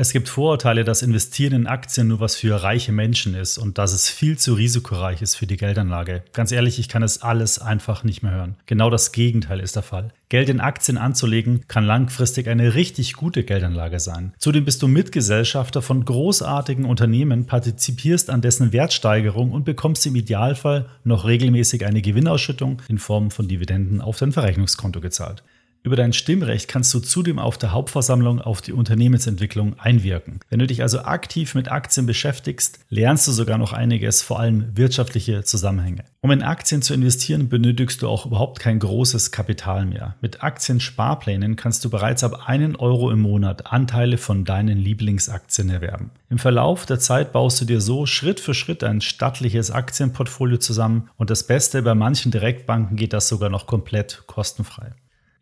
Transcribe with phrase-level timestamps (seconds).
[0.00, 3.92] Es gibt Vorurteile, dass Investieren in Aktien nur was für reiche Menschen ist und dass
[3.92, 6.22] es viel zu risikoreich ist für die Geldanlage.
[6.32, 8.54] Ganz ehrlich, ich kann es alles einfach nicht mehr hören.
[8.66, 10.12] Genau das Gegenteil ist der Fall.
[10.28, 14.34] Geld in Aktien anzulegen kann langfristig eine richtig gute Geldanlage sein.
[14.38, 20.88] Zudem bist du Mitgesellschafter von großartigen Unternehmen, partizipierst an dessen Wertsteigerung und bekommst im Idealfall
[21.02, 25.42] noch regelmäßig eine Gewinnausschüttung in Form von Dividenden auf dein Verrechnungskonto gezahlt.
[25.88, 30.40] Über dein Stimmrecht kannst du zudem auf der Hauptversammlung auf die Unternehmensentwicklung einwirken.
[30.50, 34.76] Wenn du dich also aktiv mit Aktien beschäftigst, lernst du sogar noch einiges, vor allem
[34.76, 36.04] wirtschaftliche Zusammenhänge.
[36.20, 40.16] Um in Aktien zu investieren, benötigst du auch überhaupt kein großes Kapital mehr.
[40.20, 46.10] Mit Aktiensparplänen kannst du bereits ab einen Euro im Monat Anteile von deinen Lieblingsaktien erwerben.
[46.28, 51.08] Im Verlauf der Zeit baust du dir so Schritt für Schritt ein stattliches Aktienportfolio zusammen
[51.16, 54.92] und das Beste, bei manchen Direktbanken geht das sogar noch komplett kostenfrei.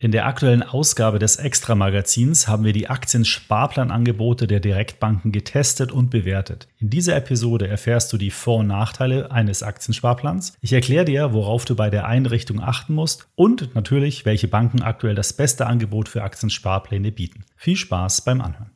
[0.07, 6.69] In der aktuellen Ausgabe des Extra-Magazins haben wir die Aktiensparplanangebote der Direktbanken getestet und bewertet.
[6.79, 10.57] In dieser Episode erfährst du die Vor- und Nachteile eines Aktiensparplans.
[10.61, 15.17] Ich erkläre dir, worauf du bei der Einrichtung achten musst und natürlich, welche Banken aktuell
[15.17, 17.45] das beste Angebot für Aktiensparpläne bieten.
[17.57, 18.76] Viel Spaß beim Anhören.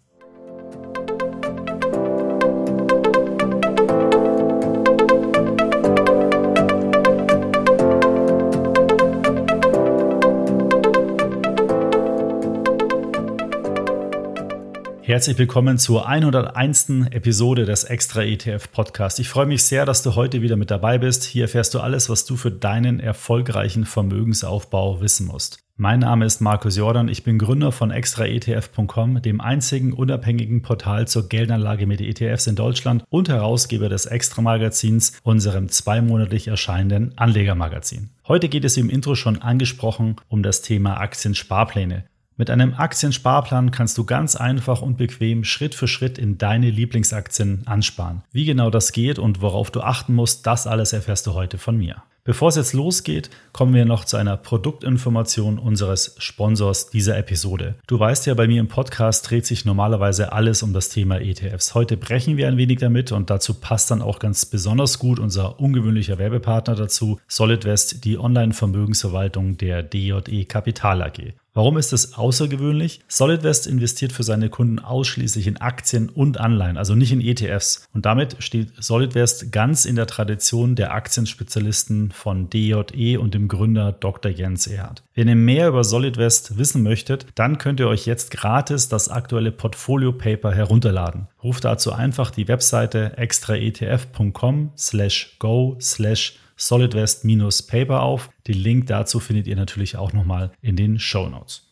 [15.11, 17.09] Herzlich willkommen zur 101.
[17.11, 19.19] Episode des Extra ETF Podcast.
[19.19, 21.25] Ich freue mich sehr, dass du heute wieder mit dabei bist.
[21.25, 25.59] Hier erfährst du alles, was du für deinen erfolgreichen Vermögensaufbau wissen musst.
[25.77, 31.29] Mein Name ist Markus Jordan, ich bin Gründer von extraetf.com, dem einzigen unabhängigen Portal zur
[31.29, 38.11] Geldanlage mit ETFs in Deutschland und Herausgeber des Extra Magazins, unserem zweimonatlich erscheinenden Anlegermagazin.
[38.29, 42.05] Heute geht es im Intro schon angesprochen um das Thema Aktiensparpläne.
[42.41, 47.67] Mit einem Aktiensparplan kannst du ganz einfach und bequem Schritt für Schritt in deine Lieblingsaktien
[47.67, 48.23] ansparen.
[48.33, 51.77] Wie genau das geht und worauf du achten musst, das alles erfährst du heute von
[51.77, 52.03] mir.
[52.25, 57.75] Bevor es jetzt losgeht, kommen wir noch zu einer Produktinformation unseres Sponsors dieser Episode.
[57.87, 61.75] Du weißt ja, bei mir im Podcast dreht sich normalerweise alles um das Thema ETFs.
[61.75, 65.61] Heute brechen wir ein wenig damit und dazu passt dann auch ganz besonders gut unser
[65.61, 71.35] ungewöhnlicher Werbepartner dazu, SolidWest, die Online-Vermögensverwaltung der DJE Kapital AG.
[71.53, 73.01] Warum ist es außergewöhnlich?
[73.09, 77.89] SolidWest investiert für seine Kunden ausschließlich in Aktien und Anleihen, also nicht in ETFs.
[77.93, 83.91] Und damit steht SolidWest ganz in der Tradition der Aktienspezialisten von DJE und dem Gründer
[83.91, 84.31] Dr.
[84.31, 85.03] Jens Erhardt.
[85.15, 89.51] Wenn ihr mehr über SolidWest wissen möchtet, dann könnt ihr euch jetzt gratis das aktuelle
[89.51, 91.27] Portfolio Paper herunterladen.
[91.43, 98.31] Ruft dazu einfach die Webseite extraetf.com slash go slash solidwest-paper auf.
[98.47, 101.70] Den Link dazu findet ihr natürlich auch nochmal in den Show Notes.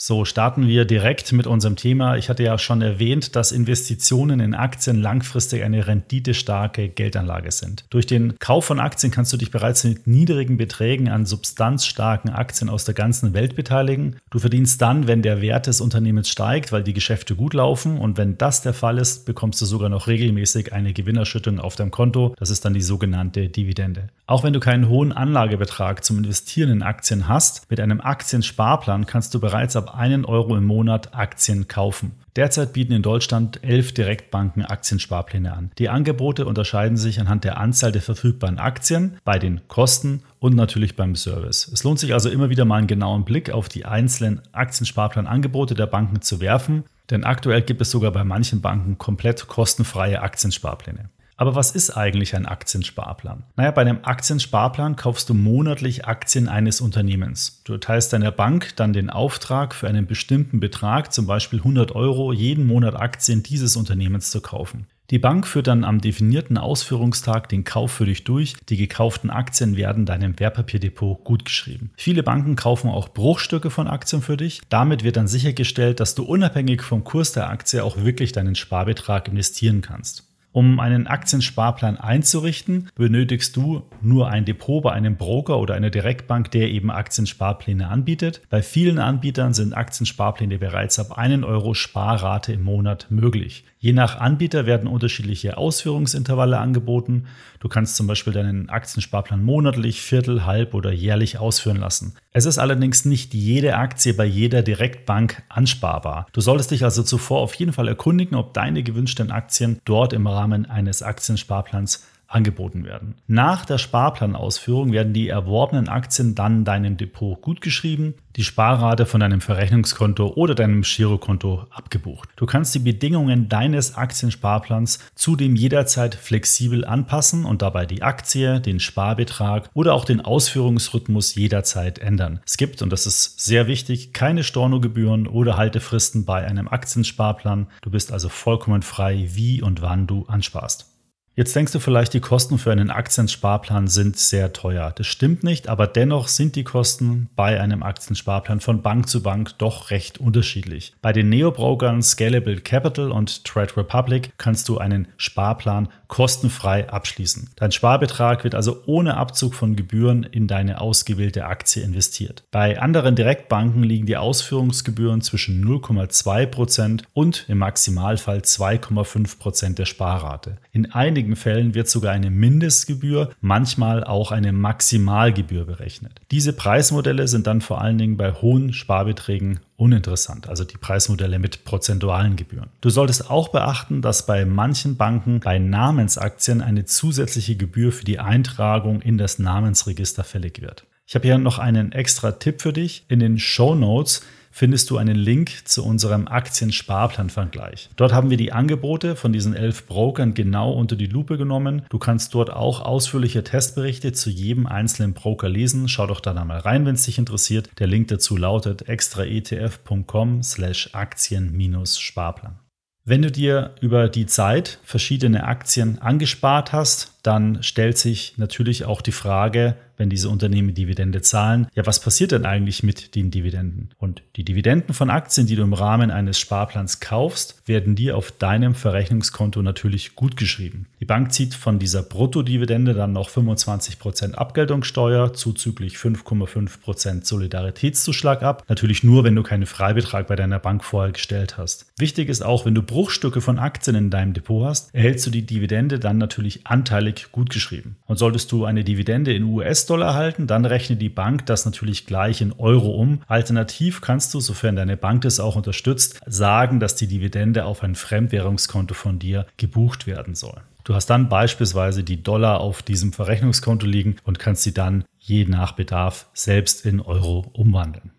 [0.00, 2.16] So, starten wir direkt mit unserem Thema.
[2.16, 7.84] Ich hatte ja schon erwähnt, dass Investitionen in Aktien langfristig eine renditestarke Geldanlage sind.
[7.90, 12.70] Durch den Kauf von Aktien kannst du dich bereits mit niedrigen Beträgen an substanzstarken Aktien
[12.70, 14.14] aus der ganzen Welt beteiligen.
[14.30, 17.98] Du verdienst dann, wenn der Wert des Unternehmens steigt, weil die Geschäfte gut laufen.
[17.98, 21.90] Und wenn das der Fall ist, bekommst du sogar noch regelmäßig eine Gewinnerschüttung auf deinem
[21.90, 22.36] Konto.
[22.38, 24.10] Das ist dann die sogenannte Dividende.
[24.28, 29.34] Auch wenn du keinen hohen Anlagebetrag zum Investieren in Aktien hast, mit einem Aktiensparplan kannst
[29.34, 32.12] du bereits ab einen Euro im Monat Aktien kaufen.
[32.36, 35.72] Derzeit bieten in Deutschland elf Direktbanken Aktiensparpläne an.
[35.78, 40.94] Die Angebote unterscheiden sich anhand der Anzahl der verfügbaren Aktien, bei den Kosten und natürlich
[40.94, 41.68] beim Service.
[41.72, 45.86] Es lohnt sich also immer wieder mal einen genauen Blick auf die einzelnen Aktiensparplanangebote der
[45.86, 51.08] Banken zu werfen, denn aktuell gibt es sogar bei manchen Banken komplett kostenfreie Aktiensparpläne.
[51.38, 53.44] Aber was ist eigentlich ein Aktiensparplan?
[53.56, 57.62] Naja, bei einem Aktiensparplan kaufst du monatlich Aktien eines Unternehmens.
[57.62, 62.32] Du erteilst deiner Bank dann den Auftrag für einen bestimmten Betrag, zum Beispiel 100 Euro,
[62.32, 64.88] jeden Monat Aktien dieses Unternehmens zu kaufen.
[65.10, 68.54] Die Bank führt dann am definierten Ausführungstag den Kauf für dich durch.
[68.68, 71.92] Die gekauften Aktien werden deinem Wertpapierdepot gutgeschrieben.
[71.96, 74.60] Viele Banken kaufen auch Bruchstücke von Aktien für dich.
[74.68, 79.28] Damit wird dann sichergestellt, dass du unabhängig vom Kurs der Aktie auch wirklich deinen Sparbetrag
[79.28, 80.27] investieren kannst.
[80.58, 86.50] Um einen Aktiensparplan einzurichten, benötigst du nur ein Depot bei einem Broker oder einer Direktbank,
[86.50, 88.40] der eben Aktiensparpläne anbietet.
[88.50, 93.66] Bei vielen Anbietern sind Aktiensparpläne bereits ab 1 Euro Sparrate im Monat möglich.
[93.80, 97.26] Je nach Anbieter werden unterschiedliche Ausführungsintervalle angeboten.
[97.60, 102.14] Du kannst zum Beispiel deinen Aktiensparplan monatlich, viertel, halb oder jährlich ausführen lassen.
[102.32, 106.26] Es ist allerdings nicht jede Aktie bei jeder Direktbank ansparbar.
[106.32, 110.26] Du solltest dich also zuvor auf jeden Fall erkundigen, ob deine gewünschten Aktien dort im
[110.26, 113.14] Rahmen eines Aktiensparplans angeboten werden.
[113.26, 119.40] Nach der Sparplanausführung werden die erworbenen Aktien dann deinem Depot gutgeschrieben, die Sparrate von deinem
[119.40, 122.28] Verrechnungskonto oder deinem Girokonto abgebucht.
[122.36, 128.78] Du kannst die Bedingungen deines Aktiensparplans zudem jederzeit flexibel anpassen und dabei die Aktie, den
[128.78, 132.40] Sparbetrag oder auch den Ausführungsrhythmus jederzeit ändern.
[132.46, 137.68] Es gibt, und das ist sehr wichtig, keine Stornogebühren oder Haltefristen bei einem Aktiensparplan.
[137.80, 140.97] Du bist also vollkommen frei, wie und wann du ansparst.
[141.38, 144.92] Jetzt denkst du vielleicht, die Kosten für einen Aktiensparplan sind sehr teuer.
[144.96, 149.56] Das stimmt nicht, aber dennoch sind die Kosten bei einem Aktiensparplan von Bank zu Bank
[149.58, 150.94] doch recht unterschiedlich.
[151.00, 157.50] Bei den Neo-Brokern Scalable Capital und Trade Republic kannst du einen Sparplan kostenfrei abschließen.
[157.54, 162.42] Dein Sparbetrag wird also ohne Abzug von Gebühren in deine ausgewählte Aktie investiert.
[162.50, 170.56] Bei anderen Direktbanken liegen die Ausführungsgebühren zwischen 0,2% und im Maximalfall 2,5% der Sparrate.
[170.72, 176.12] In einigen einigen Fällen wird sogar eine Mindestgebühr, manchmal auch eine Maximalgebühr berechnet.
[176.30, 181.64] Diese Preismodelle sind dann vor allen Dingen bei hohen Sparbeträgen uninteressant, also die Preismodelle mit
[181.64, 182.70] prozentualen Gebühren.
[182.80, 188.18] Du solltest auch beachten, dass bei manchen Banken bei Namensaktien eine zusätzliche Gebühr für die
[188.18, 190.84] Eintragung in das Namensregister fällig wird.
[191.06, 193.04] Ich habe hier noch einen extra Tipp für dich.
[193.08, 197.90] In den Show Notes findest du einen Link zu unserem Aktien-Sparplan-Vergleich.
[197.96, 201.82] Dort haben wir die Angebote von diesen elf Brokern genau unter die Lupe genommen.
[201.90, 205.88] Du kannst dort auch ausführliche Testberichte zu jedem einzelnen Broker lesen.
[205.88, 207.70] Schau doch da mal rein, wenn es dich interessiert.
[207.78, 212.58] Der Link dazu lautet extraetf.com slash Aktien-Sparplan.
[213.04, 219.02] Wenn du dir über die Zeit verschiedene Aktien angespart hast, dann stellt sich natürlich auch
[219.02, 223.90] die Frage, wenn diese Unternehmen Dividende zahlen, ja, was passiert denn eigentlich mit den Dividenden?
[223.98, 228.30] Und die Dividenden von Aktien, die du im Rahmen eines Sparplans kaufst, werden dir auf
[228.30, 230.86] deinem Verrechnungskonto natürlich gut geschrieben.
[231.00, 238.64] Die Bank zieht von dieser Bruttodividende dann noch 25% Abgeltungssteuer zuzüglich 5,5% Solidaritätszuschlag ab.
[238.68, 241.86] Natürlich nur, wenn du keinen Freibetrag bei deiner Bank vorher gestellt hast.
[241.98, 245.44] Wichtig ist auch, wenn du Bruchstücke von Aktien in deinem Depot hast, erhältst du die
[245.44, 247.96] Dividende dann natürlich anteilig gut geschrieben.
[248.06, 252.06] Und solltest du eine Dividende in US US-Dollar halten, dann rechnet die Bank das natürlich
[252.06, 253.20] gleich in Euro um.
[253.26, 257.94] Alternativ kannst du, sofern deine Bank das auch unterstützt, sagen, dass die Dividende auf ein
[257.94, 260.60] Fremdwährungskonto von dir gebucht werden soll.
[260.84, 265.44] Du hast dann beispielsweise die Dollar auf diesem Verrechnungskonto liegen und kannst sie dann je
[265.44, 268.10] nach Bedarf selbst in Euro umwandeln.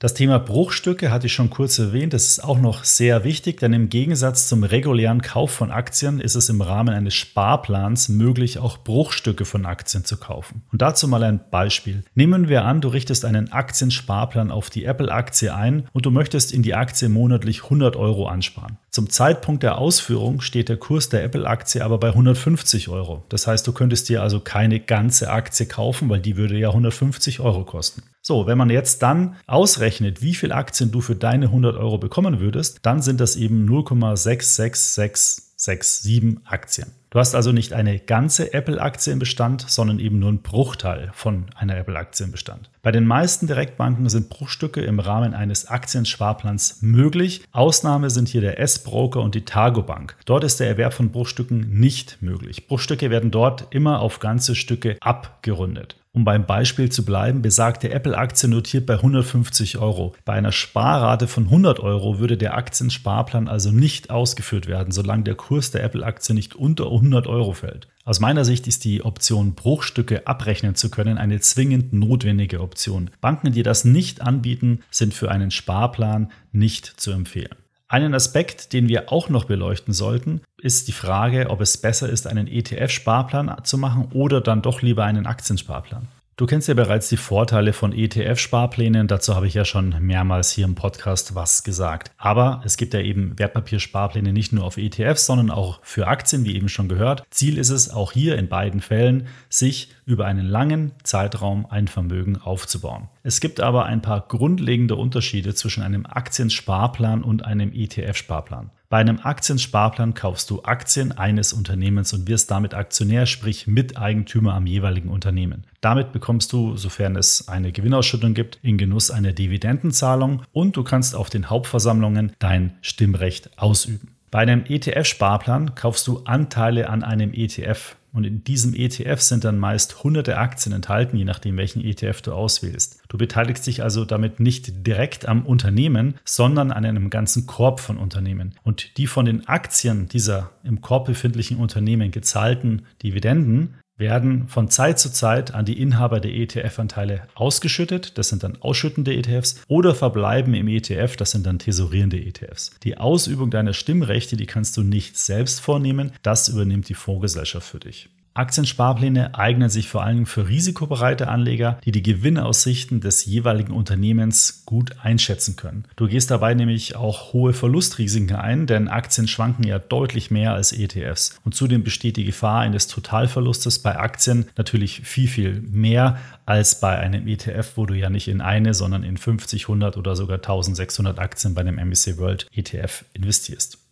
[0.00, 2.12] Das Thema Bruchstücke hatte ich schon kurz erwähnt.
[2.12, 6.34] Das ist auch noch sehr wichtig, denn im Gegensatz zum regulären Kauf von Aktien ist
[6.34, 10.62] es im Rahmen eines Sparplans möglich, auch Bruchstücke von Aktien zu kaufen.
[10.72, 12.02] Und dazu mal ein Beispiel.
[12.14, 16.62] Nehmen wir an, du richtest einen Aktiensparplan auf die Apple-Aktie ein und du möchtest in
[16.62, 18.78] die Aktie monatlich 100 Euro ansparen.
[18.94, 23.24] Zum Zeitpunkt der Ausführung steht der Kurs der Apple-Aktie aber bei 150 Euro.
[23.28, 27.40] Das heißt, du könntest dir also keine ganze Aktie kaufen, weil die würde ja 150
[27.40, 28.04] Euro kosten.
[28.22, 32.38] So, wenn man jetzt dann ausrechnet, wie viel Aktien du für deine 100 Euro bekommen
[32.38, 36.92] würdest, dann sind das eben 0,66667 Aktien.
[37.14, 41.44] Du hast also nicht eine ganze Apple-Aktie im Bestand, sondern eben nur einen Bruchteil von
[41.54, 42.70] einer Apple-Aktie im Bestand.
[42.82, 47.44] Bei den meisten Direktbanken sind Bruchstücke im Rahmen eines Aktiensparplans möglich.
[47.52, 50.16] Ausnahme sind hier der S-Broker und die Targo Bank.
[50.24, 52.66] Dort ist der Erwerb von Bruchstücken nicht möglich.
[52.66, 55.94] Bruchstücke werden dort immer auf ganze Stücke abgerundet.
[56.14, 60.14] Um beim Beispiel zu bleiben, besagte Apple-Aktie notiert bei 150 Euro.
[60.24, 65.34] Bei einer Sparrate von 100 Euro würde der Aktiensparplan also nicht ausgeführt werden, solange der
[65.34, 67.88] Kurs der Apple-Aktie nicht unter 100 Euro fällt.
[68.04, 73.10] Aus meiner Sicht ist die Option, Bruchstücke abrechnen zu können, eine zwingend notwendige Option.
[73.20, 77.56] Banken, die das nicht anbieten, sind für einen Sparplan nicht zu empfehlen.
[77.94, 82.26] Einen Aspekt, den wir auch noch beleuchten sollten, ist die Frage, ob es besser ist,
[82.26, 86.08] einen ETF-Sparplan zu machen oder dann doch lieber einen Aktiensparplan.
[86.36, 90.64] Du kennst ja bereits die Vorteile von ETF-Sparplänen, dazu habe ich ja schon mehrmals hier
[90.64, 92.10] im Podcast was gesagt.
[92.16, 96.56] Aber es gibt ja eben Wertpapiersparpläne nicht nur auf ETFs, sondern auch für Aktien, wie
[96.56, 97.22] eben schon gehört.
[97.30, 102.36] Ziel ist es auch hier in beiden Fällen, sich über einen langen Zeitraum ein Vermögen
[102.36, 103.08] aufzubauen.
[103.22, 108.70] Es gibt aber ein paar grundlegende Unterschiede zwischen einem Aktiensparplan und einem ETF-Sparplan.
[108.90, 114.66] Bei einem Aktiensparplan kaufst du Aktien eines Unternehmens und wirst damit Aktionär, sprich Miteigentümer am
[114.66, 115.64] jeweiligen Unternehmen.
[115.80, 121.16] Damit bekommst du, sofern es eine Gewinnausschüttung gibt, in Genuss einer Dividendenzahlung und du kannst
[121.16, 124.14] auf den Hauptversammlungen dein Stimmrecht ausüben.
[124.30, 129.58] Bei einem ETF-Sparplan kaufst du Anteile an einem ETF Und in diesem ETF sind dann
[129.58, 133.02] meist hunderte Aktien enthalten, je nachdem, welchen ETF du auswählst.
[133.08, 137.98] Du beteiligst dich also damit nicht direkt am Unternehmen, sondern an einem ganzen Korb von
[137.98, 138.54] Unternehmen.
[138.62, 144.98] Und die von den Aktien dieser im Korb befindlichen Unternehmen gezahlten Dividenden werden von Zeit
[144.98, 150.54] zu Zeit an die Inhaber der ETF-Anteile ausgeschüttet, das sind dann ausschüttende ETFs, oder verbleiben
[150.54, 152.72] im ETF, das sind dann tesorierende ETFs.
[152.82, 157.80] Die Ausübung deiner Stimmrechte, die kannst du nicht selbst vornehmen, das übernimmt die Fondsgesellschaft für
[157.80, 158.08] dich.
[158.34, 164.96] Aktiensparpläne eignen sich vor allem für risikobereite Anleger, die die Gewinnaussichten des jeweiligen Unternehmens gut
[165.00, 165.84] einschätzen können.
[165.94, 170.72] Du gehst dabei nämlich auch hohe Verlustrisiken ein, denn Aktien schwanken ja deutlich mehr als
[170.72, 171.38] ETFs.
[171.44, 176.98] Und zudem besteht die Gefahr eines Totalverlustes bei Aktien natürlich viel, viel mehr als bei
[176.98, 181.20] einem ETF, wo du ja nicht in eine, sondern in 50, 100 oder sogar 1600
[181.20, 183.83] Aktien bei einem MSCI World ETF investierst.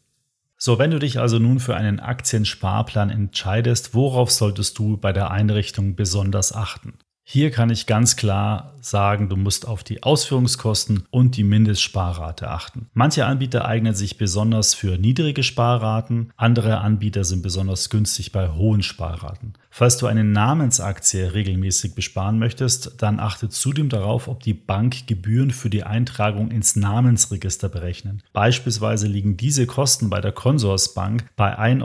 [0.65, 5.33] So, wenn du dich also nun für einen Aktiensparplan entscheidest, worauf solltest du bei der
[5.33, 6.99] Einrichtung besonders achten?
[7.25, 12.89] Hier kann ich ganz klar sagen, du musst auf die Ausführungskosten und die Mindestsparrate achten.
[12.95, 18.83] Manche Anbieter eignen sich besonders für niedrige Sparraten, andere Anbieter sind besonders günstig bei hohen
[18.83, 19.55] Sparraten.
[19.71, 25.53] Falls du eine Namensaktie regelmäßig besparen möchtest, dann achte zudem darauf, ob die Bank Gebühren
[25.53, 28.23] für die Eintragung ins Namensregister berechnen.
[28.33, 31.85] Beispielsweise liegen diese Kosten bei der Consorsbank bei 1,95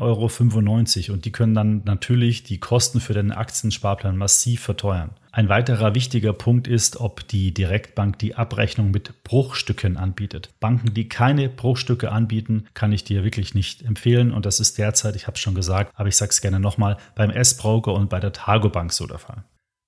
[1.10, 5.12] Euro und die können dann natürlich die Kosten für deinen Aktiensparplan massiv verteuern.
[5.38, 10.50] Ein weiterer wichtiger Punkt ist, ob die Direktbank die Abrechnung mit Bruchstücken anbietet.
[10.60, 15.15] Banken, die keine Bruchstücke anbieten, kann ich dir wirklich nicht empfehlen und das ist derzeit,
[15.15, 18.20] ich habe es schon gesagt, aber ich sage es gerne nochmal, beim S-Broker und bei
[18.20, 19.44] der Targobank so der Fall.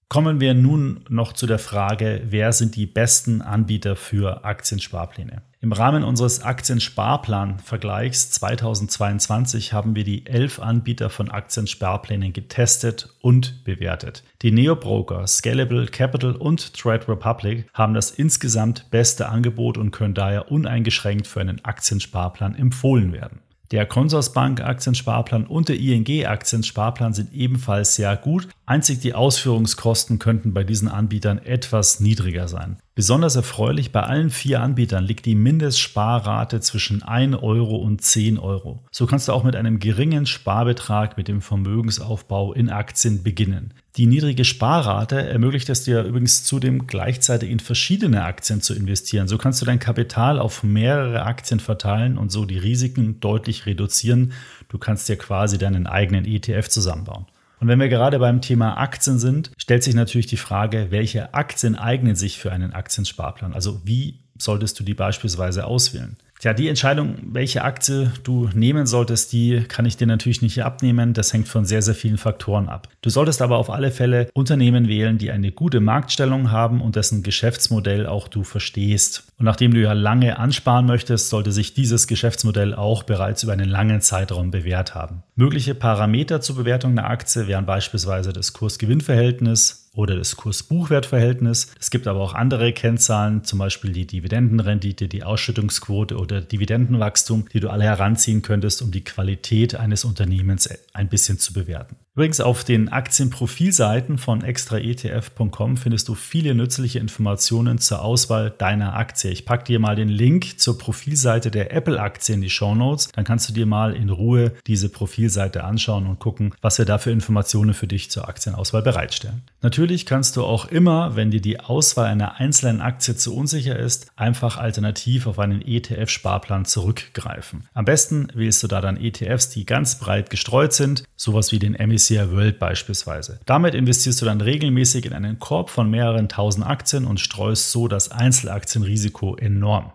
[0.08, 5.42] Kommen wir nun noch zu der Frage, wer sind die besten Anbieter für Aktiensparpläne?
[5.62, 14.24] Im Rahmen unseres Aktiensparplan-Vergleichs 2022 haben wir die elf Anbieter von Aktiensparplänen getestet und bewertet.
[14.42, 20.50] Die Neobroker, Scalable Capital und Trade Republic haben das insgesamt beste Angebot und können daher
[20.50, 23.42] uneingeschränkt für einen Aktiensparplan empfohlen werden.
[23.72, 28.48] Der Consorsbank Aktiensparplan und der ING Aktiensparplan sind ebenfalls sehr gut.
[28.66, 32.78] Einzig die Ausführungskosten könnten bei diesen Anbietern etwas niedriger sein.
[33.00, 38.84] Besonders erfreulich bei allen vier Anbietern liegt die Mindestsparrate zwischen 1 Euro und 10 Euro.
[38.92, 43.74] So kannst du auch mit einem geringen Sparbetrag mit dem Vermögensaufbau in Aktien beginnen.
[43.96, 49.30] Die niedrige Sparrate ermöglicht es dir übrigens zudem gleichzeitig in verschiedene Aktien zu investieren.
[49.30, 54.34] So kannst du dein Kapital auf mehrere Aktien verteilen und so die Risiken deutlich reduzieren.
[54.68, 57.28] Du kannst dir quasi deinen eigenen ETF zusammenbauen.
[57.60, 61.76] Und wenn wir gerade beim Thema Aktien sind, stellt sich natürlich die Frage, welche Aktien
[61.76, 63.54] eignen sich für einen Aktiensparplan?
[63.54, 66.18] Also wie solltest du die beispielsweise auswählen?
[66.40, 71.14] Tja, die Entscheidung, welche Aktie du nehmen solltest, die kann ich dir natürlich nicht abnehmen.
[71.14, 72.88] Das hängt von sehr, sehr vielen Faktoren ab.
[73.02, 77.24] Du solltest aber auf alle Fälle Unternehmen wählen, die eine gute Marktstellung haben und dessen
[77.24, 79.26] Geschäftsmodell auch du verstehst.
[79.38, 83.68] Und nachdem du ja lange ansparen möchtest, sollte sich dieses Geschäftsmodell auch bereits über einen
[83.68, 85.24] langen Zeitraum bewährt haben.
[85.36, 91.74] Mögliche Parameter zur Bewertung einer Aktie wären beispielsweise das Kurs-Gewinn-Verhältnis, oder das Kurs-Buchwert-Verhältnis.
[91.80, 97.60] Es gibt aber auch andere Kennzahlen, zum Beispiel die Dividendenrendite, die Ausschüttungsquote oder Dividendenwachstum, die
[97.60, 101.96] du alle heranziehen könntest, um die Qualität eines Unternehmens ein bisschen zu bewerten.
[102.20, 109.32] Übrigens auf den Aktienprofilseiten von extraetf.com findest du viele nützliche Informationen zur Auswahl deiner Aktie.
[109.32, 113.08] Ich packe dir mal den Link zur Profilseite der Apple-Aktie in die Show Notes.
[113.14, 116.98] Dann kannst du dir mal in Ruhe diese Profilseite anschauen und gucken, was wir da
[116.98, 119.44] für Informationen für dich zur Aktienauswahl bereitstellen.
[119.62, 124.12] Natürlich kannst du auch immer, wenn dir die Auswahl einer einzelnen Aktie zu unsicher ist,
[124.18, 127.70] einfach alternativ auf einen ETF-Sparplan zurückgreifen.
[127.74, 131.76] Am besten wählst du da dann ETFs, die ganz breit gestreut sind, sowas wie den
[131.76, 133.40] MSCI MSCI World beispielsweise.
[133.46, 137.88] Damit investierst du dann regelmäßig in einen Korb von mehreren tausend Aktien und streust so
[137.88, 139.92] das Einzelaktienrisiko enorm.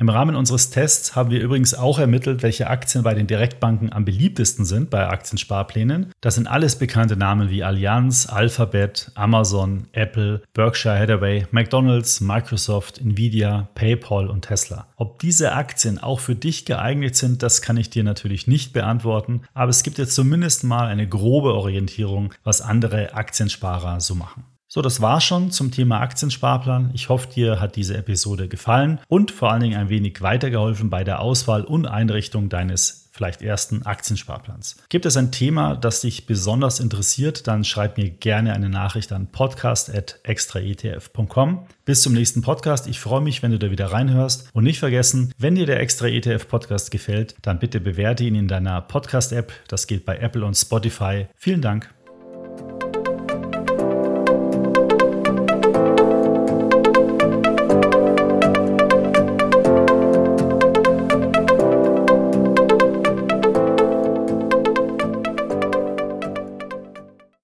[0.00, 4.04] Im Rahmen unseres Tests haben wir übrigens auch ermittelt, welche Aktien bei den Direktbanken am
[4.04, 6.12] beliebtesten sind bei Aktiensparplänen.
[6.20, 13.70] Das sind alles bekannte Namen wie Allianz, Alphabet, Amazon, Apple, Berkshire Hathaway, McDonald's, Microsoft, Nvidia,
[13.74, 14.86] PayPal und Tesla.
[14.94, 19.42] Ob diese Aktien auch für dich geeignet sind, das kann ich dir natürlich nicht beantworten,
[19.52, 24.44] aber es gibt jetzt zumindest mal eine grobe Orientierung, was andere Aktiensparer so machen.
[24.70, 26.90] So, das war schon zum Thema Aktiensparplan.
[26.92, 31.04] Ich hoffe, dir hat diese Episode gefallen und vor allen Dingen ein wenig weitergeholfen bei
[31.04, 34.76] der Auswahl und Einrichtung deines vielleicht ersten Aktiensparplans.
[34.90, 39.32] Gibt es ein Thema, das dich besonders interessiert, dann schreib mir gerne eine Nachricht an
[39.32, 41.66] podcast.extraetf.com.
[41.84, 42.86] Bis zum nächsten Podcast.
[42.86, 44.50] Ich freue mich, wenn du da wieder reinhörst.
[44.52, 48.48] Und nicht vergessen, wenn dir der Extra ETF Podcast gefällt, dann bitte bewerte ihn in
[48.48, 49.52] deiner Podcast-App.
[49.66, 51.26] Das geht bei Apple und Spotify.
[51.34, 51.92] Vielen Dank.